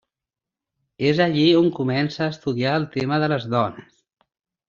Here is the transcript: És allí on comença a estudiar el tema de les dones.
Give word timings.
És 1.09 1.19
allí 1.25 1.43
on 1.59 1.67
comença 1.81 2.23
a 2.27 2.31
estudiar 2.35 2.73
el 2.81 2.89
tema 2.97 3.23
de 3.25 3.31
les 3.35 3.49
dones. 3.55 3.93